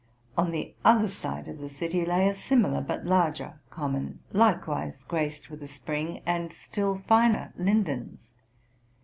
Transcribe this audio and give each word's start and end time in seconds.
On 0.35 0.49
the 0.49 0.73
other 0.83 1.07
side 1.07 1.47
of 1.47 1.59
the 1.59 1.69
city 1.69 2.03
lay 2.07 2.27
a 2.27 2.33
similar 2.33 2.81
but 2.81 3.05
larger 3.05 3.59
common, 3.69 4.17
likewise 4.33 5.03
graced: 5.03 5.51
with 5.51 5.61
a 5.61 5.67
spring 5.67 6.23
and 6.25 6.51
still 6.51 6.97
finer 7.05 7.53
lindens. 7.55 8.33